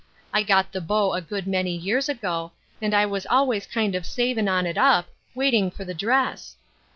[0.33, 4.03] I got the bow a good many years ago, and I was always kind of
[4.03, 6.55] savin' on it up, waiting for the dress."